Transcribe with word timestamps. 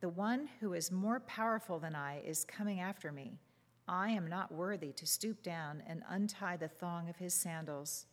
The 0.00 0.08
one 0.08 0.48
who 0.60 0.72
is 0.72 0.90
more 0.90 1.20
powerful 1.20 1.78
than 1.78 1.94
I 1.94 2.22
is 2.24 2.44
coming 2.44 2.80
after 2.80 3.12
me. 3.12 3.38
I 3.86 4.10
am 4.10 4.28
not 4.28 4.52
worthy 4.52 4.92
to 4.92 5.06
stoop 5.06 5.42
down 5.42 5.82
and 5.86 6.02
untie 6.08 6.56
the 6.56 6.68
thong 6.68 7.10
of 7.10 7.16
his 7.16 7.34
sandals. 7.34 8.06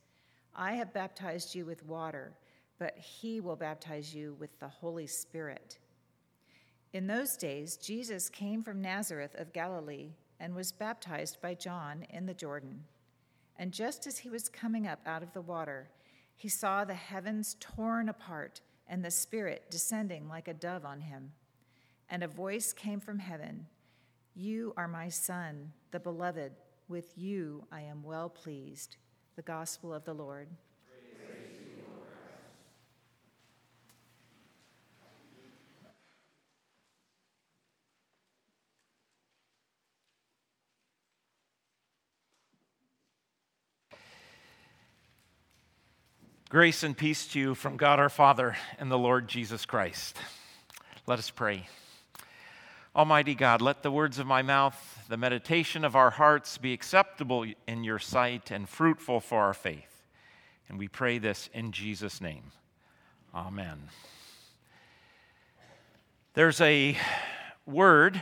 I 0.54 0.74
have 0.74 0.94
baptized 0.94 1.56
you 1.56 1.66
with 1.66 1.86
water, 1.86 2.34
but 2.78 2.98
he 2.98 3.40
will 3.40 3.56
baptize 3.56 4.14
you 4.14 4.36
with 4.40 4.60
the 4.60 4.68
Holy 4.68 5.08
Spirit. 5.08 5.80
In 6.92 7.08
those 7.08 7.38
days, 7.38 7.78
Jesus 7.78 8.30
came 8.30 8.64
from 8.64 8.82
Nazareth 8.82 9.36
of 9.36 9.54
Galilee 9.54 10.10
and 10.40 10.56
was 10.56 10.72
baptized 10.74 11.42
by 11.42 11.54
John 11.54 12.06
in 12.10 12.26
the 12.26 12.34
Jordan. 12.34 12.84
And 13.58 13.72
just 13.72 14.08
as 14.08 14.18
he 14.18 14.30
was 14.30 14.50
coming 14.50 14.88
up 14.88 15.00
out 15.06 15.24
of 15.24 15.32
the 15.32 15.42
water, 15.42 15.90
he 16.36 16.50
saw 16.50 16.84
the 16.84 16.94
heavens 16.94 17.56
torn 17.60 18.10
apart 18.10 18.62
and 18.88 19.06
the 19.06 19.12
Spirit 19.12 19.70
descending 19.70 20.28
like 20.28 20.48
a 20.48 20.54
dove 20.54 20.86
on 20.86 21.02
him. 21.02 21.32
And 22.10 22.24
a 22.24 22.28
voice 22.28 22.74
came 22.74 23.00
from 23.00 23.20
heaven 23.20 23.68
You 24.36 24.74
are 24.78 24.88
my 24.88 25.10
Son, 25.10 25.74
the 25.92 26.00
beloved. 26.00 26.54
With 26.88 27.18
you 27.18 27.66
I 27.72 27.82
am 27.82 28.04
well 28.04 28.30
pleased. 28.30 28.98
The 29.36 29.42
Gospel 29.42 29.94
of 29.94 30.06
the 30.06 30.14
Lord. 30.14 30.48
Grace 46.50 46.84
and 46.84 46.98
peace 46.98 47.28
to 47.28 47.40
you 47.40 47.56
from 47.56 47.76
God 47.76 48.00
our 48.00 48.08
Father 48.08 48.56
and 48.80 48.90
the 48.90 48.98
Lord 48.98 49.28
Jesus 49.28 49.66
Christ. 49.66 50.18
Let 51.06 51.20
us 51.20 51.30
pray. 51.30 51.68
Almighty 52.98 53.36
God, 53.36 53.62
let 53.62 53.84
the 53.84 53.92
words 53.92 54.18
of 54.18 54.26
my 54.26 54.42
mouth, 54.42 55.06
the 55.08 55.18
meditation 55.18 55.86
of 55.86 55.96
our 55.96 56.10
hearts 56.10 56.58
be 56.58 56.74
acceptable 56.74 57.46
in 57.68 57.84
your 57.84 58.00
sight 58.00 58.50
and 58.50 58.68
fruitful 58.68 59.20
for 59.20 59.44
our 59.44 59.54
faith. 59.54 60.02
And 60.68 60.80
we 60.80 60.88
pray 60.88 61.20
this 61.20 61.48
in 61.54 61.72
Jesus' 61.72 62.20
name. 62.20 62.42
Amen. 63.36 63.78
There's 66.34 66.60
a 66.60 66.98
word 67.68 68.20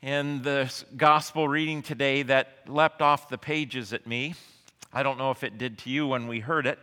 in 0.00 0.40
the 0.40 0.72
gospel 0.96 1.46
reading 1.46 1.82
today 1.82 2.22
that 2.22 2.60
leapt 2.66 3.02
off 3.02 3.28
the 3.28 3.36
pages 3.36 3.92
at 3.92 4.06
me. 4.06 4.34
I 4.94 5.02
don't 5.02 5.18
know 5.18 5.30
if 5.30 5.44
it 5.44 5.58
did 5.58 5.76
to 5.80 5.90
you 5.90 6.06
when 6.06 6.26
we 6.26 6.40
heard 6.40 6.66
it. 6.66 6.78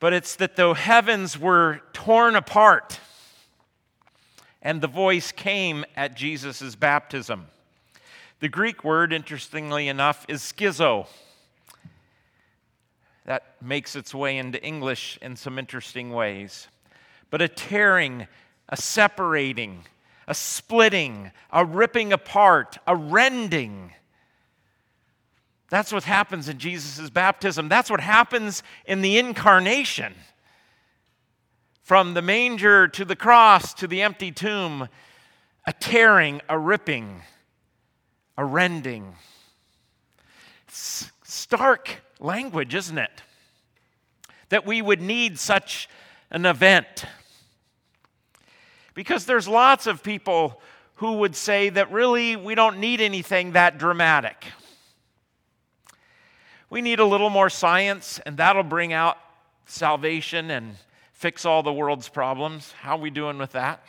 But 0.00 0.12
it's 0.12 0.34
that 0.34 0.56
the 0.56 0.72
heavens 0.72 1.38
were 1.38 1.80
torn 1.92 2.34
apart 2.34 2.98
and 4.66 4.80
the 4.80 4.88
voice 4.88 5.30
came 5.30 5.84
at 5.94 6.16
Jesus' 6.16 6.74
baptism. 6.74 7.46
The 8.40 8.48
Greek 8.48 8.82
word, 8.82 9.12
interestingly 9.12 9.86
enough, 9.86 10.26
is 10.28 10.40
schizo. 10.42 11.06
That 13.26 13.44
makes 13.62 13.94
its 13.94 14.12
way 14.12 14.38
into 14.38 14.60
English 14.60 15.20
in 15.22 15.36
some 15.36 15.56
interesting 15.60 16.10
ways. 16.10 16.66
But 17.30 17.42
a 17.42 17.46
tearing, 17.46 18.26
a 18.68 18.76
separating, 18.76 19.84
a 20.26 20.34
splitting, 20.34 21.30
a 21.52 21.64
ripping 21.64 22.12
apart, 22.12 22.76
a 22.88 22.96
rending 22.96 23.92
that's 25.68 25.92
what 25.92 26.04
happens 26.04 26.48
in 26.48 26.58
Jesus' 26.58 27.10
baptism. 27.10 27.68
That's 27.68 27.90
what 27.90 28.00
happens 28.00 28.62
in 28.84 29.02
the 29.02 29.18
incarnation. 29.18 30.14
From 31.86 32.14
the 32.14 32.20
manger 32.20 32.88
to 32.88 33.04
the 33.04 33.14
cross 33.14 33.72
to 33.74 33.86
the 33.86 34.02
empty 34.02 34.32
tomb, 34.32 34.88
a 35.64 35.72
tearing, 35.72 36.40
a 36.48 36.58
ripping, 36.58 37.22
a 38.36 38.44
rending. 38.44 39.14
It's 40.66 41.12
stark 41.22 42.02
language, 42.18 42.74
isn't 42.74 42.98
it? 42.98 43.22
That 44.48 44.66
we 44.66 44.82
would 44.82 45.00
need 45.00 45.38
such 45.38 45.88
an 46.28 46.44
event. 46.44 47.04
Because 48.94 49.24
there's 49.24 49.46
lots 49.46 49.86
of 49.86 50.02
people 50.02 50.60
who 50.96 51.18
would 51.18 51.36
say 51.36 51.68
that 51.68 51.92
really 51.92 52.34
we 52.34 52.56
don't 52.56 52.80
need 52.80 53.00
anything 53.00 53.52
that 53.52 53.78
dramatic. 53.78 54.44
We 56.68 56.82
need 56.82 56.98
a 56.98 57.06
little 57.06 57.30
more 57.30 57.48
science, 57.48 58.18
and 58.26 58.38
that'll 58.38 58.64
bring 58.64 58.92
out 58.92 59.18
salvation 59.66 60.50
and 60.50 60.78
fix 61.16 61.46
all 61.46 61.62
the 61.62 61.72
world's 61.72 62.10
problems. 62.10 62.72
How 62.82 62.96
are 62.96 63.00
we 63.00 63.08
doing 63.08 63.38
with 63.38 63.52
that? 63.52 63.82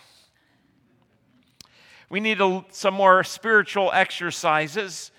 We 2.09 2.21
need 2.21 2.39
a, 2.39 2.63
some 2.71 2.93
more 2.93 3.21
spiritual 3.25 3.91
exercises, 3.93 5.11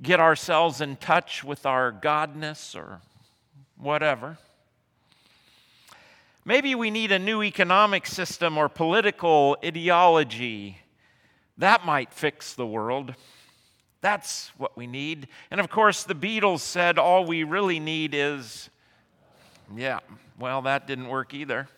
get 0.00 0.20
ourselves 0.20 0.80
in 0.80 0.96
touch 0.96 1.44
with 1.44 1.66
our 1.66 1.92
godness 1.92 2.74
or 2.74 3.02
whatever. 3.76 4.38
Maybe 6.46 6.74
we 6.74 6.90
need 6.90 7.12
a 7.12 7.18
new 7.18 7.42
economic 7.42 8.06
system 8.06 8.56
or 8.56 8.70
political 8.70 9.58
ideology. 9.62 10.78
That 11.58 11.84
might 11.84 12.10
fix 12.10 12.54
the 12.54 12.66
world. 12.66 13.14
That's 14.00 14.50
what 14.56 14.78
we 14.78 14.86
need. 14.86 15.28
And 15.50 15.60
of 15.60 15.68
course, 15.68 16.04
the 16.04 16.14
Beatles 16.14 16.60
said 16.60 16.98
all 16.98 17.26
we 17.26 17.44
really 17.44 17.80
need 17.80 18.14
is, 18.14 18.70
yeah, 19.76 20.00
well, 20.38 20.62
that 20.62 20.86
didn't 20.86 21.08
work 21.08 21.34
either. 21.34 21.68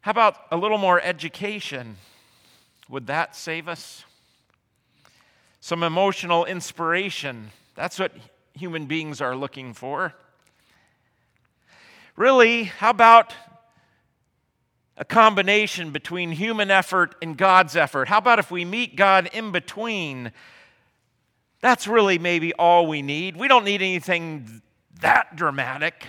How 0.00 0.10
about 0.10 0.36
a 0.50 0.56
little 0.56 0.78
more 0.78 1.00
education? 1.00 1.96
Would 2.88 3.06
that 3.06 3.34
save 3.34 3.68
us? 3.68 4.04
Some 5.60 5.82
emotional 5.82 6.44
inspiration. 6.44 7.50
That's 7.74 7.98
what 7.98 8.12
human 8.54 8.86
beings 8.86 9.20
are 9.20 9.34
looking 9.34 9.72
for. 9.72 10.14
Really, 12.16 12.64
how 12.64 12.90
about 12.90 13.34
a 14.96 15.04
combination 15.04 15.90
between 15.90 16.32
human 16.32 16.70
effort 16.70 17.14
and 17.20 17.36
God's 17.36 17.76
effort. 17.76 18.08
How 18.08 18.18
about 18.18 18.38
if 18.38 18.50
we 18.50 18.64
meet 18.64 18.96
God 18.96 19.28
in 19.32 19.50
between? 19.50 20.32
That's 21.64 21.88
really 21.88 22.18
maybe 22.18 22.52
all 22.52 22.86
we 22.86 23.00
need. 23.00 23.38
We 23.38 23.48
don't 23.48 23.64
need 23.64 23.80
anything 23.80 24.60
that 25.00 25.34
dramatic. 25.34 26.08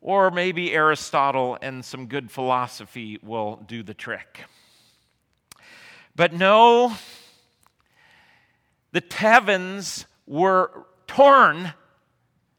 Or 0.00 0.30
maybe 0.30 0.72
Aristotle 0.72 1.58
and 1.60 1.84
some 1.84 2.06
good 2.06 2.30
philosophy 2.30 3.18
will 3.24 3.56
do 3.66 3.82
the 3.82 3.92
trick. 3.92 4.44
But 6.14 6.32
no, 6.32 6.92
the 8.92 9.02
heavens 9.10 10.06
were 10.24 10.86
torn, 11.08 11.72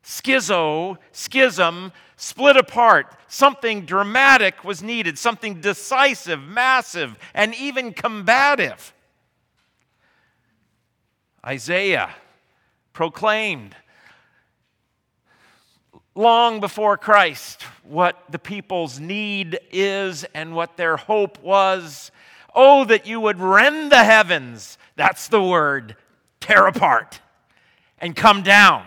schizo, 0.03 0.97
schism, 1.13 1.93
split 2.17 2.57
apart. 2.57 3.15
Something 3.29 3.85
dramatic 3.85 4.65
was 4.65 4.83
needed, 4.83 5.17
something 5.17 5.61
decisive, 5.61 6.41
massive, 6.41 7.17
and 7.33 7.55
even 7.55 7.93
combative. 7.93 8.93
Isaiah 11.45 12.15
proclaimed 12.93 13.75
long 16.15 16.59
before 16.59 16.97
Christ 16.97 17.63
what 17.83 18.23
the 18.29 18.39
people's 18.39 18.99
need 18.99 19.59
is 19.71 20.25
and 20.33 20.55
what 20.55 20.77
their 20.77 20.97
hope 20.97 21.41
was. 21.43 22.11
Oh, 22.55 22.85
that 22.85 23.05
you 23.05 23.19
would 23.21 23.39
rend 23.39 23.91
the 23.91 24.03
heavens, 24.03 24.77
that's 24.95 25.27
the 25.27 25.43
word, 25.43 25.95
tear 26.39 26.65
apart, 26.65 27.21
and 27.99 28.15
come 28.15 28.41
down 28.41 28.85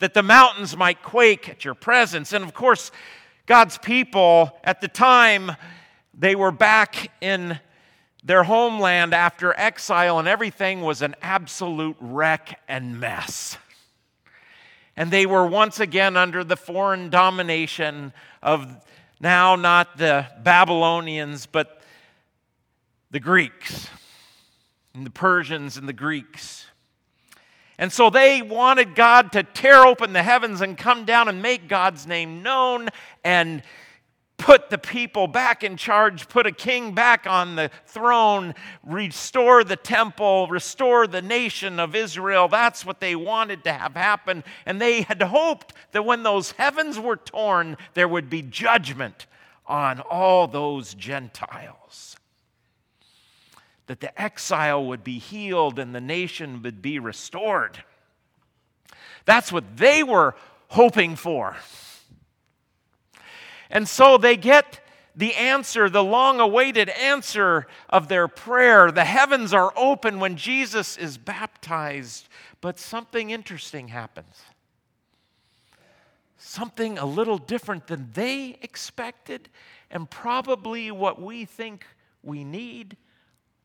that 0.00 0.14
the 0.14 0.22
mountains 0.22 0.76
might 0.76 1.02
quake 1.02 1.48
at 1.48 1.64
your 1.64 1.74
presence. 1.74 2.32
And 2.32 2.44
of 2.44 2.52
course, 2.52 2.90
God's 3.46 3.78
people 3.78 4.58
at 4.64 4.80
the 4.80 4.88
time, 4.88 5.52
they 6.18 6.34
were 6.34 6.50
back 6.50 7.10
in 7.20 7.60
their 8.22 8.44
homeland 8.44 9.14
after 9.14 9.58
exile, 9.58 10.18
and 10.18 10.28
everything 10.28 10.82
was 10.82 11.02
an 11.02 11.14
absolute 11.22 11.96
wreck 12.00 12.60
and 12.68 13.00
mess. 13.00 13.56
And 14.96 15.10
they 15.10 15.24
were 15.24 15.46
once 15.46 15.80
again 15.80 16.16
under 16.16 16.44
the 16.44 16.56
foreign 16.56 17.08
domination 17.08 18.12
of 18.42 18.68
Now, 19.20 19.56
not 19.56 19.96
the 19.96 20.26
Babylonians, 20.42 21.46
but 21.46 21.80
the 23.10 23.20
Greeks, 23.20 23.88
and 24.94 25.04
the 25.04 25.10
Persians 25.10 25.76
and 25.76 25.88
the 25.88 25.92
Greeks. 25.92 26.66
And 27.78 27.90
so 27.90 28.10
they 28.10 28.42
wanted 28.42 28.94
God 28.94 29.32
to 29.32 29.42
tear 29.42 29.86
open 29.86 30.12
the 30.12 30.22
heavens 30.22 30.60
and 30.60 30.76
come 30.76 31.06
down 31.06 31.28
and 31.28 31.40
make 31.40 31.66
God's 31.66 32.06
name 32.06 32.42
known 32.42 32.88
and 33.24 33.62
put 34.40 34.70
the 34.70 34.78
people 34.78 35.26
back 35.26 35.62
in 35.62 35.76
charge, 35.76 36.28
put 36.28 36.46
a 36.46 36.52
king 36.52 36.94
back 36.94 37.26
on 37.26 37.56
the 37.56 37.70
throne, 37.84 38.54
restore 38.82 39.62
the 39.62 39.76
temple, 39.76 40.48
restore 40.48 41.06
the 41.06 41.20
nation 41.22 41.78
of 41.78 41.94
Israel. 41.94 42.48
That's 42.48 42.84
what 42.84 43.00
they 43.00 43.14
wanted 43.14 43.62
to 43.64 43.72
have 43.72 43.94
happen. 43.94 44.42
And 44.64 44.80
they 44.80 45.02
had 45.02 45.22
hoped 45.22 45.74
that 45.92 46.04
when 46.04 46.22
those 46.22 46.52
heavens 46.52 46.98
were 46.98 47.16
torn, 47.16 47.76
there 47.94 48.08
would 48.08 48.30
be 48.30 48.42
judgment 48.42 49.26
on 49.66 50.00
all 50.00 50.48
those 50.48 50.94
Gentiles. 50.94 52.16
That 53.88 54.00
the 54.00 54.20
exile 54.20 54.86
would 54.86 55.04
be 55.04 55.18
healed 55.18 55.78
and 55.78 55.94
the 55.94 56.00
nation 56.00 56.62
would 56.62 56.80
be 56.80 56.98
restored. 56.98 57.84
That's 59.26 59.52
what 59.52 59.76
they 59.76 60.02
were 60.02 60.34
hoping 60.68 61.14
for. 61.14 61.56
And 63.70 63.88
so 63.88 64.18
they 64.18 64.36
get 64.36 64.80
the 65.14 65.34
answer, 65.34 65.88
the 65.88 66.04
long 66.04 66.40
awaited 66.40 66.88
answer 66.88 67.66
of 67.88 68.08
their 68.08 68.28
prayer. 68.28 68.90
The 68.90 69.04
heavens 69.04 69.52
are 69.52 69.72
open 69.76 70.20
when 70.20 70.36
Jesus 70.36 70.96
is 70.96 71.18
baptized, 71.18 72.28
but 72.60 72.78
something 72.78 73.30
interesting 73.30 73.88
happens. 73.88 74.42
Something 76.38 76.98
a 76.98 77.06
little 77.06 77.38
different 77.38 77.86
than 77.86 78.10
they 78.14 78.58
expected, 78.62 79.48
and 79.90 80.08
probably 80.08 80.90
what 80.90 81.20
we 81.20 81.44
think 81.44 81.86
we 82.22 82.44
need, 82.44 82.96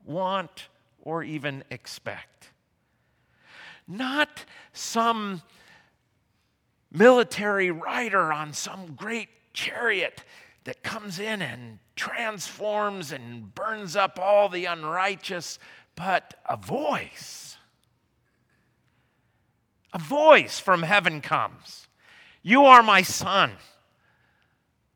want, 0.04 0.68
or 1.02 1.24
even 1.24 1.63
expect. 1.69 2.50
Not 3.88 4.46
some 4.74 5.42
military 6.92 7.72
rider 7.72 8.34
on 8.34 8.54
some 8.54 8.96
great 8.96 9.30
chariot 9.56 10.24
that 10.66 10.84
comes 10.84 11.18
in 11.19 11.42
and 11.42 11.80
transforms 11.96 13.12
and 13.12 13.56
burns 13.56 13.96
up 13.96 14.19
all 14.19 14.50
the 14.50 14.66
unrighteous, 14.66 15.57
but 15.96 16.36
a 16.48 16.57
voice. 16.57 17.57
A 19.94 20.00
voice 20.00 20.60
from 20.60 20.84
heaven 20.84 21.22
comes. 21.22 21.88
You 22.44 22.66
are 22.66 22.84
my 22.84 23.02
son, 23.02 23.54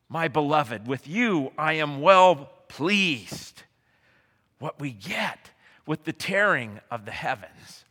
my 0.10 0.28
beloved. 0.28 0.86
With 0.86 1.08
you 1.08 1.52
I 1.58 1.74
am 1.74 2.02
well 2.02 2.52
pleased. 2.68 3.64
What 4.60 4.80
we 4.80 4.92
get 4.92 5.52
with 5.86 6.04
the 6.04 6.14
tearing 6.14 6.82
of 6.92 7.06
the 7.06 7.12
heavens 7.12 7.86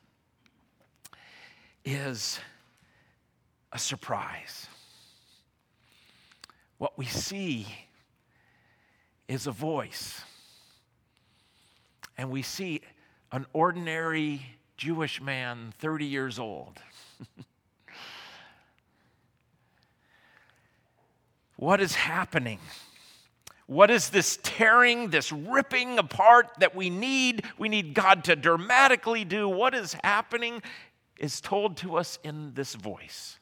is 1.85 2.39
a 3.73 3.79
surprise 3.79 4.69
what 6.79 6.97
we 6.97 7.05
see 7.05 7.67
is 9.27 9.47
a 9.47 9.53
voice. 9.53 10.23
And 12.17 12.31
we 12.31 12.43
see 12.43 12.81
an 13.31 13.45
ordinary 13.53 14.41
Jewish 14.77 15.21
man, 15.21 15.75
30 15.79 16.07
years 16.07 16.39
old. 16.39 16.81
what 21.57 21.81
is 21.81 21.95
happening? 21.95 22.61
What 23.67 23.91
is 23.91 24.09
this 24.09 24.39
tearing, 24.43 25.11
this 25.11 25.31
ripping 25.31 25.99
apart 25.99 26.49
that 26.61 26.75
we 26.75 26.89
need? 26.89 27.45
We 27.59 27.69
need 27.69 27.93
God 27.93 28.25
to 28.25 28.35
dramatically 28.37 29.25
do. 29.25 29.49
What 29.49 29.75
is 29.75 29.95
happening 30.03 30.63
is 31.19 31.41
told 31.41 31.77
to 31.79 31.97
us 31.97 32.19
in 32.25 32.55
this 32.55 32.75
voice. 32.75 33.39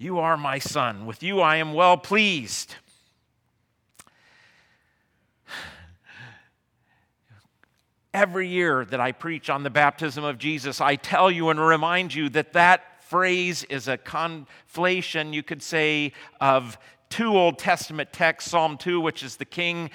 You 0.00 0.20
are 0.20 0.36
my 0.36 0.60
son. 0.60 1.06
With 1.06 1.24
you 1.24 1.40
I 1.40 1.56
am 1.56 1.74
well 1.74 1.96
pleased. 1.96 2.76
Every 8.14 8.46
year 8.46 8.84
that 8.84 9.00
I 9.00 9.10
preach 9.10 9.50
on 9.50 9.64
the 9.64 9.70
baptism 9.70 10.22
of 10.22 10.38
Jesus, 10.38 10.80
I 10.80 10.94
tell 10.94 11.32
you 11.32 11.50
and 11.50 11.58
remind 11.58 12.14
you 12.14 12.28
that 12.30 12.52
that 12.52 13.02
phrase 13.02 13.64
is 13.64 13.88
a 13.88 13.98
conflation, 13.98 15.34
you 15.34 15.42
could 15.42 15.64
say, 15.64 16.12
of 16.40 16.78
two 17.10 17.36
Old 17.36 17.58
Testament 17.58 18.12
texts 18.12 18.52
Psalm 18.52 18.76
2, 18.78 19.00
which 19.00 19.24
is 19.24 19.36
the 19.36 19.44
king 19.44 19.90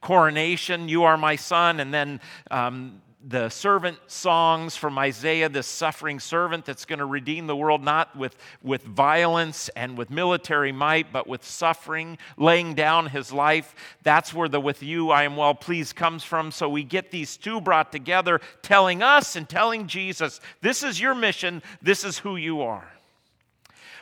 coronation, 0.00 0.88
you 0.88 1.04
are 1.04 1.18
my 1.18 1.36
son, 1.36 1.78
and 1.78 1.92
then 1.92 2.20
um, 2.50 3.02
the 3.26 3.48
servant 3.48 3.98
songs 4.06 4.76
from 4.76 4.98
Isaiah, 4.98 5.48
this 5.48 5.66
suffering 5.66 6.18
servant 6.18 6.64
that's 6.64 6.84
going 6.84 6.98
to 6.98 7.04
redeem 7.04 7.46
the 7.46 7.56
world 7.56 7.82
not 7.82 8.16
with, 8.16 8.36
with 8.62 8.82
violence 8.82 9.68
and 9.76 9.96
with 9.96 10.10
military 10.10 10.72
might, 10.72 11.12
but 11.12 11.26
with 11.26 11.44
suffering, 11.44 12.18
laying 12.36 12.74
down 12.74 13.06
his 13.06 13.32
life. 13.32 13.74
That's 14.02 14.34
where 14.34 14.48
the 14.48 14.60
with 14.60 14.82
you 14.82 15.10
I 15.10 15.24
am 15.24 15.36
well 15.36 15.54
pleased 15.54 15.96
comes 15.96 16.24
from. 16.24 16.50
So 16.50 16.68
we 16.68 16.84
get 16.84 17.10
these 17.10 17.36
two 17.36 17.60
brought 17.60 17.92
together, 17.92 18.40
telling 18.62 19.02
us 19.02 19.36
and 19.36 19.48
telling 19.48 19.86
Jesus, 19.86 20.40
this 20.60 20.82
is 20.82 21.00
your 21.00 21.14
mission, 21.14 21.62
this 21.80 22.04
is 22.04 22.18
who 22.18 22.36
you 22.36 22.62
are. 22.62 22.92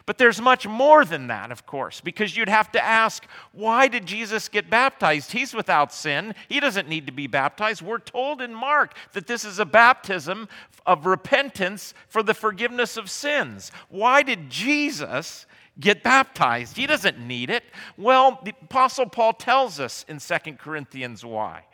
But 0.07 0.19
there's 0.19 0.41
much 0.41 0.67
more 0.67 1.05
than 1.05 1.27
that, 1.29 1.53
of 1.53 1.67
course, 1.67 2.01
because 2.01 2.37
you'd 2.37 2.49
have 2.49 2.73
to 2.73 2.85
ask, 2.85 3.27
why 3.53 3.87
did 3.89 4.07
Jesus 4.07 4.49
get 4.49 4.71
baptized? 4.71 5.33
He's 5.33 5.55
without 5.55 5.93
sin. 5.93 6.35
He 6.49 6.59
doesn't 6.61 6.89
need 6.89 7.07
to 7.07 7.13
be 7.13 7.27
baptized. 7.27 7.83
We're 7.83 7.99
told 7.99 8.41
in 8.41 8.55
Mark 8.55 8.95
that 9.13 9.27
this 9.27 9.45
is 9.45 9.59
a 9.59 9.65
baptism 9.65 10.49
of 10.87 11.07
repentance 11.07 11.95
for 12.09 12.23
the 12.23 12.35
forgiveness 12.35 12.97
of 12.97 13.11
sins. 13.11 13.71
Why 13.89 14.23
did 14.23 14.51
Jesus 14.51 15.47
get 15.79 16.03
baptized? 16.03 16.77
He 16.77 16.87
doesn't 16.87 17.19
need 17.19 17.51
it. 17.51 17.65
Well, 17.97 18.41
the 18.43 18.55
Apostle 18.63 19.07
Paul 19.07 19.35
tells 19.35 19.79
us 19.79 20.05
in 20.09 20.19
2 20.19 20.55
Corinthians 20.55 21.25
why. 21.25 21.65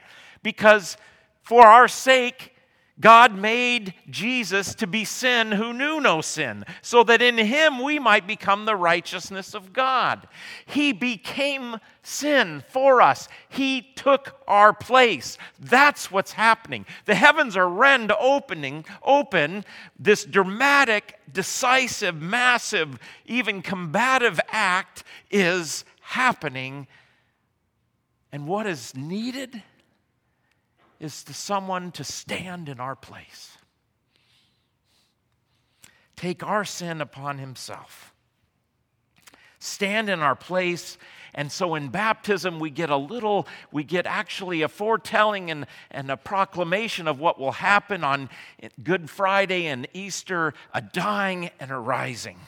Because 0.42 0.96
for 1.42 1.64
our 1.64 1.88
sake, 1.88 2.55
God 2.98 3.36
made 3.36 3.92
Jesus 4.08 4.74
to 4.76 4.86
be 4.86 5.04
sin 5.04 5.52
who 5.52 5.74
knew 5.74 6.00
no 6.00 6.22
sin, 6.22 6.64
so 6.80 7.04
that 7.04 7.20
in 7.20 7.36
him 7.36 7.82
we 7.82 7.98
might 7.98 8.26
become 8.26 8.64
the 8.64 8.76
righteousness 8.76 9.54
of 9.54 9.74
God. 9.74 10.26
He 10.64 10.92
became 10.92 11.76
sin 12.02 12.64
for 12.68 13.02
us, 13.02 13.28
he 13.50 13.82
took 13.96 14.40
our 14.48 14.72
place. 14.72 15.36
That's 15.60 16.10
what's 16.10 16.32
happening. 16.32 16.86
The 17.04 17.16
heavens 17.16 17.56
are 17.56 17.68
rend 17.68 18.12
opening, 18.18 18.86
open. 19.02 19.64
This 19.98 20.24
dramatic, 20.24 21.18
decisive, 21.30 22.20
massive, 22.20 22.98
even 23.26 23.60
combative 23.60 24.40
act 24.48 25.04
is 25.30 25.84
happening. 26.00 26.86
And 28.32 28.46
what 28.46 28.66
is 28.66 28.94
needed? 28.96 29.62
Is 31.00 31.24
to 31.24 31.34
someone 31.34 31.92
to 31.92 32.04
stand 32.04 32.68
in 32.68 32.80
our 32.80 32.96
place. 32.96 33.58
Take 36.16 36.42
our 36.42 36.64
sin 36.64 37.00
upon 37.00 37.38
himself. 37.38 38.14
Stand 39.58 40.08
in 40.08 40.20
our 40.20 40.36
place. 40.36 40.96
And 41.34 41.52
so 41.52 41.74
in 41.74 41.88
baptism, 41.88 42.58
we 42.58 42.70
get 42.70 42.88
a 42.88 42.96
little, 42.96 43.46
we 43.70 43.84
get 43.84 44.06
actually 44.06 44.62
a 44.62 44.68
foretelling 44.68 45.50
and, 45.50 45.66
and 45.90 46.10
a 46.10 46.16
proclamation 46.16 47.06
of 47.06 47.20
what 47.20 47.38
will 47.38 47.52
happen 47.52 48.02
on 48.02 48.30
Good 48.82 49.10
Friday 49.10 49.66
and 49.66 49.86
Easter 49.92 50.54
a 50.72 50.80
dying 50.80 51.50
and 51.60 51.70
a 51.70 51.78
rising. 51.78 52.38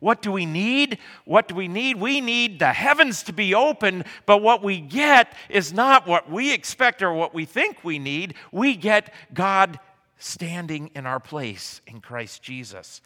What 0.00 0.22
do 0.22 0.32
we 0.32 0.46
need? 0.46 0.98
What 1.26 1.46
do 1.46 1.54
we 1.54 1.68
need? 1.68 2.00
We 2.00 2.20
need 2.20 2.58
the 2.58 2.72
heavens 2.72 3.22
to 3.24 3.32
be 3.32 3.54
open, 3.54 4.04
but 4.26 4.42
what 4.42 4.62
we 4.62 4.80
get 4.80 5.34
is 5.48 5.72
not 5.72 6.06
what 6.06 6.30
we 6.30 6.52
expect 6.52 7.02
or 7.02 7.12
what 7.12 7.34
we 7.34 7.44
think 7.44 7.84
we 7.84 7.98
need. 7.98 8.34
We 8.50 8.76
get 8.76 9.12
God 9.32 9.78
standing 10.18 10.90
in 10.94 11.06
our 11.06 11.20
place 11.20 11.82
in 11.86 12.00
Christ 12.00 12.42
Jesus, 12.42 13.02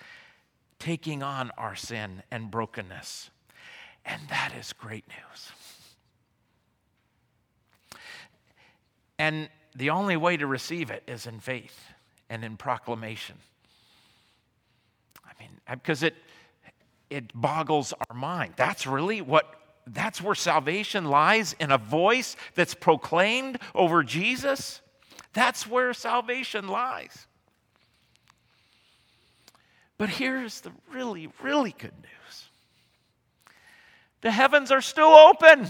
taking 0.79 1.23
on 1.23 1.51
our 1.59 1.75
sin 1.75 2.23
and 2.31 2.51
brokenness. 2.51 3.31
And 4.05 4.23
that 4.29 4.53
is 4.59 4.73
great 4.73 5.05
news. 5.09 5.53
And 9.19 9.49
the 9.75 9.91
only 9.91 10.17
way 10.17 10.37
to 10.37 10.47
receive 10.47 10.91
it 10.91 11.03
is 11.09 11.27
in 11.27 11.41
faith 11.41 11.89
and 12.31 12.45
in 12.45 12.57
proclamation. 12.57 13.37
I 15.25 15.31
mean, 15.41 15.51
because 15.69 16.03
it 16.03 16.15
it 17.15 17.31
boggles 17.33 17.95
our 18.09 18.17
mind. 18.17 18.55
That's 18.57 18.87
really 18.87 19.21
what 19.21 19.61
that's 19.87 20.21
where 20.21 20.35
salvation 20.35 21.05
lies 21.05 21.55
in 21.61 21.71
a 21.71 21.79
voice 21.79 22.37
that's 22.55 22.75
proclaimed 22.75 23.59
over 23.75 24.03
Jesus. 24.03 24.81
That's 25.35 25.67
where 25.67 25.93
salvation 25.93 26.69
lies. 26.69 27.27
But 29.99 30.09
here's 30.09 30.61
the 30.63 30.73
really, 30.91 31.29
really 31.43 31.75
good 31.79 31.95
news 32.03 32.49
The 34.23 34.31
heavens 34.31 34.71
are 34.71 34.81
still 34.81 35.13
open. 35.13 35.67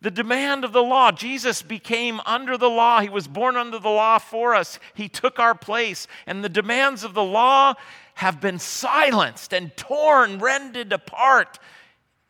The 0.00 0.10
demand 0.10 0.64
of 0.64 0.72
the 0.72 0.82
law. 0.82 1.10
Jesus 1.10 1.62
became 1.62 2.20
under 2.24 2.56
the 2.56 2.70
law. 2.70 3.00
He 3.00 3.08
was 3.08 3.26
born 3.26 3.56
under 3.56 3.78
the 3.78 3.88
law 3.88 4.18
for 4.18 4.54
us. 4.54 4.78
He 4.94 5.08
took 5.08 5.38
our 5.38 5.54
place. 5.54 6.06
And 6.26 6.44
the 6.44 6.48
demands 6.48 7.02
of 7.02 7.14
the 7.14 7.24
law 7.24 7.74
have 8.14 8.40
been 8.40 8.58
silenced 8.58 9.52
and 9.52 9.76
torn, 9.76 10.38
rended 10.38 10.92
apart 10.92 11.58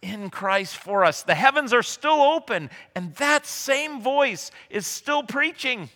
in 0.00 0.30
Christ 0.30 0.76
for 0.76 1.04
us. 1.04 1.22
The 1.22 1.34
heavens 1.34 1.72
are 1.72 1.82
still 1.82 2.22
open, 2.22 2.70
and 2.94 3.14
that 3.16 3.46
same 3.46 4.00
voice 4.00 4.50
is 4.70 4.86
still 4.86 5.22
preaching. 5.22 5.90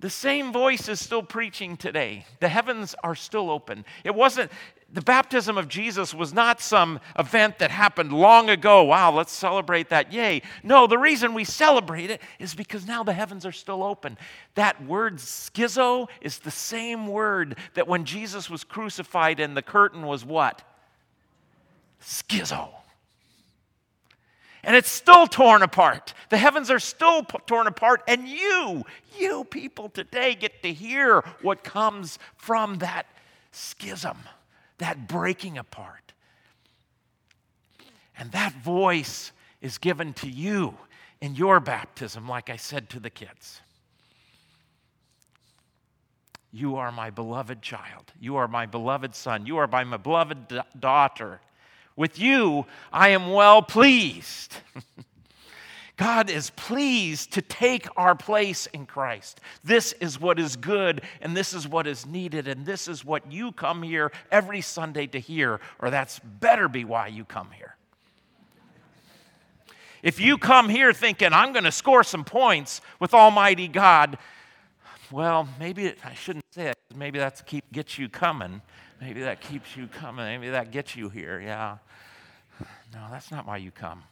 The 0.00 0.10
same 0.10 0.52
voice 0.52 0.88
is 0.88 1.00
still 1.00 1.22
preaching 1.22 1.76
today. 1.76 2.24
The 2.40 2.48
heavens 2.48 2.94
are 3.02 3.14
still 3.14 3.50
open. 3.50 3.84
It 4.04 4.14
wasn't, 4.14 4.52
the 4.90 5.02
baptism 5.02 5.58
of 5.58 5.68
Jesus 5.68 6.14
was 6.14 6.32
not 6.32 6.62
some 6.62 6.98
event 7.18 7.58
that 7.58 7.70
happened 7.70 8.10
long 8.10 8.48
ago. 8.48 8.84
Wow, 8.84 9.12
let's 9.12 9.32
celebrate 9.32 9.90
that. 9.90 10.14
Yay. 10.14 10.40
No, 10.62 10.86
the 10.86 10.96
reason 10.96 11.34
we 11.34 11.44
celebrate 11.44 12.10
it 12.10 12.22
is 12.38 12.54
because 12.54 12.86
now 12.86 13.02
the 13.02 13.12
heavens 13.12 13.44
are 13.44 13.52
still 13.52 13.82
open. 13.82 14.16
That 14.54 14.82
word 14.86 15.16
schizo 15.16 16.08
is 16.22 16.38
the 16.38 16.50
same 16.50 17.06
word 17.06 17.58
that 17.74 17.86
when 17.86 18.06
Jesus 18.06 18.48
was 18.48 18.64
crucified 18.64 19.40
and 19.40 19.54
the 19.54 19.62
curtain 19.62 20.06
was 20.06 20.24
what? 20.24 20.62
Schizo. 22.02 22.70
And 24.64 24.74
it's 24.74 24.90
still 24.90 25.26
torn 25.26 25.62
apart. 25.62 26.14
The 26.30 26.38
heavens 26.38 26.70
are 26.70 26.80
still 26.80 27.24
torn 27.24 27.66
apart. 27.66 28.02
And 28.08 28.26
you, 28.26 28.86
you 29.18 29.44
people 29.44 29.90
today 29.90 30.34
get 30.34 30.62
to 30.62 30.72
hear 30.72 31.22
what 31.42 31.62
comes 31.62 32.18
from 32.36 32.78
that 32.78 33.06
schism 33.52 34.16
that 34.78 35.08
breaking 35.08 35.58
apart. 35.58 36.12
And 38.18 38.32
that 38.32 38.52
voice 38.54 39.32
is 39.60 39.78
given 39.78 40.12
to 40.14 40.28
you 40.28 40.76
in 41.20 41.34
your 41.34 41.60
baptism, 41.60 42.28
like 42.28 42.50
I 42.50 42.56
said 42.56 42.90
to 42.90 43.00
the 43.00 43.10
kids. 43.10 43.60
You 46.50 46.76
are 46.76 46.90
my 46.90 47.10
beloved 47.10 47.60
child. 47.60 48.12
You 48.18 48.36
are 48.36 48.48
my 48.48 48.66
beloved 48.66 49.14
son. 49.14 49.46
You 49.46 49.58
are 49.58 49.66
my 49.66 49.84
beloved 49.96 50.62
daughter. 50.78 51.40
With 51.94 52.18
you, 52.18 52.64
I 52.92 53.08
am 53.10 53.32
well 53.32 53.60
pleased. 53.62 54.56
God 55.98 56.30
is 56.30 56.50
pleased 56.50 57.32
to 57.32 57.42
take 57.42 57.88
our 57.96 58.14
place 58.14 58.66
in 58.66 58.86
Christ. 58.86 59.40
This 59.64 59.92
is 59.94 60.18
what 60.20 60.38
is 60.38 60.54
good, 60.54 61.02
and 61.20 61.36
this 61.36 61.52
is 61.52 61.66
what 61.66 61.88
is 61.88 62.06
needed, 62.06 62.46
and 62.46 62.64
this 62.64 62.86
is 62.86 63.04
what 63.04 63.30
you 63.30 63.50
come 63.50 63.82
here 63.82 64.12
every 64.30 64.60
Sunday 64.60 65.08
to 65.08 65.18
hear, 65.18 65.60
or 65.80 65.90
that's 65.90 66.20
better 66.20 66.68
be 66.68 66.84
why 66.84 67.08
you 67.08 67.24
come 67.24 67.50
here. 67.50 67.74
If 70.00 70.20
you 70.20 70.38
come 70.38 70.68
here 70.68 70.92
thinking, 70.92 71.32
I'm 71.32 71.52
going 71.52 71.64
to 71.64 71.72
score 71.72 72.04
some 72.04 72.24
points 72.24 72.80
with 73.00 73.12
Almighty 73.12 73.66
God, 73.66 74.18
well, 75.10 75.48
maybe 75.58 75.94
I 76.04 76.14
shouldn't 76.14 76.44
say 76.52 76.68
it. 76.68 76.78
Maybe 76.94 77.18
that 77.18 77.44
keep 77.44 77.72
gets 77.72 77.98
you 77.98 78.08
coming. 78.08 78.62
Maybe 79.00 79.22
that 79.22 79.40
keeps 79.40 79.76
you 79.76 79.88
coming. 79.88 80.24
Maybe 80.24 80.50
that 80.50 80.70
gets 80.70 80.94
you 80.94 81.08
here. 81.08 81.40
Yeah. 81.40 81.78
No, 82.94 83.06
that's 83.10 83.32
not 83.32 83.48
why 83.48 83.56
you 83.56 83.72
come. 83.72 84.04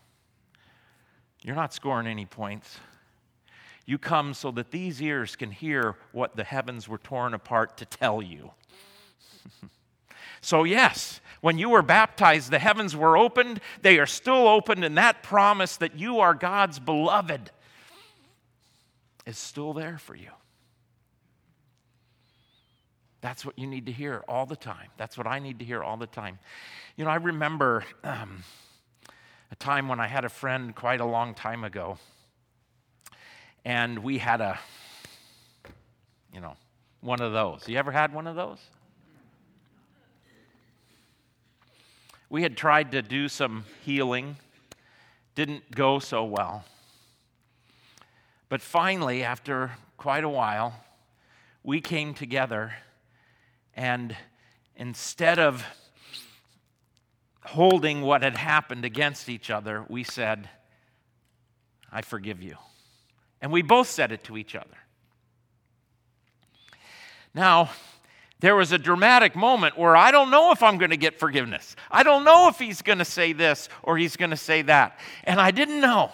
You're 1.46 1.54
not 1.54 1.72
scoring 1.72 2.08
any 2.08 2.26
points. 2.26 2.80
You 3.86 3.98
come 3.98 4.34
so 4.34 4.50
that 4.50 4.72
these 4.72 5.00
ears 5.00 5.36
can 5.36 5.52
hear 5.52 5.94
what 6.10 6.34
the 6.34 6.42
heavens 6.42 6.88
were 6.88 6.98
torn 6.98 7.34
apart 7.34 7.76
to 7.76 7.84
tell 7.84 8.20
you. 8.20 8.50
so, 10.40 10.64
yes, 10.64 11.20
when 11.42 11.56
you 11.56 11.68
were 11.68 11.82
baptized, 11.82 12.50
the 12.50 12.58
heavens 12.58 12.96
were 12.96 13.16
opened. 13.16 13.60
They 13.82 14.00
are 14.00 14.06
still 14.06 14.48
opened, 14.48 14.84
and 14.84 14.98
that 14.98 15.22
promise 15.22 15.76
that 15.76 15.96
you 15.96 16.18
are 16.18 16.34
God's 16.34 16.80
beloved 16.80 17.52
is 19.24 19.38
still 19.38 19.72
there 19.72 19.98
for 19.98 20.16
you. 20.16 20.30
That's 23.20 23.44
what 23.44 23.56
you 23.56 23.68
need 23.68 23.86
to 23.86 23.92
hear 23.92 24.24
all 24.26 24.46
the 24.46 24.56
time. 24.56 24.88
That's 24.96 25.16
what 25.16 25.28
I 25.28 25.38
need 25.38 25.60
to 25.60 25.64
hear 25.64 25.80
all 25.84 25.96
the 25.96 26.08
time. 26.08 26.40
You 26.96 27.04
know, 27.04 27.10
I 27.12 27.16
remember. 27.16 27.84
Um, 28.02 28.42
a 29.50 29.56
time 29.56 29.88
when 29.88 30.00
I 30.00 30.06
had 30.06 30.24
a 30.24 30.28
friend 30.28 30.74
quite 30.74 31.00
a 31.00 31.04
long 31.04 31.34
time 31.34 31.64
ago, 31.64 31.98
and 33.64 34.00
we 34.00 34.18
had 34.18 34.40
a, 34.40 34.58
you 36.32 36.40
know, 36.40 36.54
one 37.00 37.20
of 37.20 37.32
those. 37.32 37.68
You 37.68 37.78
ever 37.78 37.92
had 37.92 38.12
one 38.12 38.26
of 38.26 38.36
those? 38.36 38.58
We 42.28 42.42
had 42.42 42.56
tried 42.56 42.90
to 42.92 43.02
do 43.02 43.28
some 43.28 43.64
healing, 43.84 44.36
didn't 45.36 45.70
go 45.70 46.00
so 46.00 46.24
well. 46.24 46.64
But 48.48 48.60
finally, 48.60 49.22
after 49.22 49.72
quite 49.96 50.24
a 50.24 50.28
while, 50.28 50.84
we 51.62 51.80
came 51.80 52.14
together, 52.14 52.74
and 53.74 54.16
instead 54.76 55.38
of 55.38 55.64
holding 57.48 58.02
what 58.02 58.22
had 58.22 58.36
happened 58.36 58.84
against 58.84 59.28
each 59.28 59.50
other, 59.50 59.84
we 59.88 60.04
said, 60.04 60.48
I 61.90 62.02
forgive 62.02 62.42
you. 62.42 62.56
And 63.40 63.52
we 63.52 63.62
both 63.62 63.88
said 63.88 64.12
it 64.12 64.24
to 64.24 64.36
each 64.36 64.54
other. 64.54 64.76
Now, 67.34 67.70
there 68.40 68.56
was 68.56 68.72
a 68.72 68.78
dramatic 68.78 69.34
moment 69.34 69.78
where 69.78 69.96
I 69.96 70.10
don't 70.10 70.30
know 70.30 70.52
if 70.52 70.62
I'm 70.62 70.78
going 70.78 70.90
to 70.90 70.96
get 70.96 71.18
forgiveness. 71.18 71.76
I 71.90 72.02
don't 72.02 72.24
know 72.24 72.48
if 72.48 72.58
he's 72.58 72.82
going 72.82 72.98
to 72.98 73.04
say 73.04 73.32
this 73.32 73.68
or 73.82 73.96
he's 73.96 74.16
going 74.16 74.30
to 74.30 74.36
say 74.36 74.62
that. 74.62 74.98
And 75.24 75.40
I 75.40 75.50
didn't 75.50 75.80
know. 75.80 76.10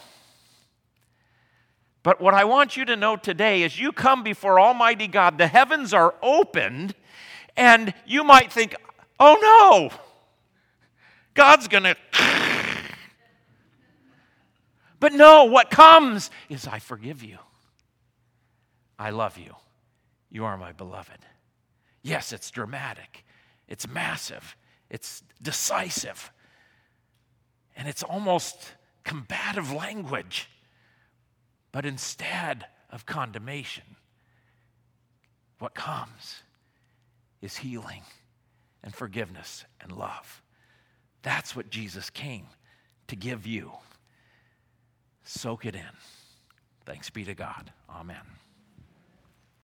But 2.02 2.20
what 2.20 2.34
I 2.34 2.44
want 2.44 2.76
you 2.76 2.84
to 2.86 2.96
know 2.96 3.16
today 3.16 3.62
is 3.62 3.78
you 3.78 3.92
come 3.92 4.22
before 4.22 4.58
Almighty 4.58 5.06
God, 5.06 5.38
the 5.38 5.46
heavens 5.46 5.94
are 5.94 6.14
opened, 6.22 6.94
and 7.56 7.94
you 8.06 8.24
might 8.24 8.52
think, 8.52 8.74
oh 9.20 9.38
no, 9.40 9.96
God's 11.34 11.68
going 11.68 11.82
to. 11.84 11.96
But 15.00 15.12
no, 15.12 15.44
what 15.44 15.70
comes 15.70 16.30
is 16.48 16.66
I 16.66 16.78
forgive 16.78 17.24
you. 17.24 17.38
I 18.98 19.10
love 19.10 19.36
you. 19.36 19.56
You 20.30 20.44
are 20.44 20.56
my 20.56 20.72
beloved. 20.72 21.18
Yes, 22.02 22.32
it's 22.32 22.50
dramatic, 22.50 23.24
it's 23.68 23.88
massive, 23.88 24.56
it's 24.90 25.22
decisive, 25.40 26.32
and 27.76 27.88
it's 27.88 28.02
almost 28.02 28.74
combative 29.04 29.72
language. 29.72 30.48
But 31.70 31.86
instead 31.86 32.66
of 32.90 33.06
condemnation, 33.06 33.96
what 35.58 35.74
comes 35.74 36.42
is 37.40 37.56
healing 37.56 38.02
and 38.82 38.94
forgiveness 38.94 39.64
and 39.80 39.92
love. 39.92 40.42
That's 41.22 41.54
what 41.54 41.70
Jesus 41.70 42.10
came 42.10 42.46
to 43.08 43.16
give 43.16 43.46
you. 43.46 43.72
Soak 45.24 45.66
it 45.66 45.74
in. 45.74 45.82
Thanks 46.84 47.10
be 47.10 47.24
to 47.24 47.34
God. 47.34 47.72
Amen. 47.88 48.16